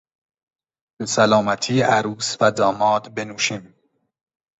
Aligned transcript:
بسلامتی 0.99 1.81
عروس 1.81 2.37
و 2.41 2.51
داماد 2.51 3.13
بنوشیم! 3.15 3.73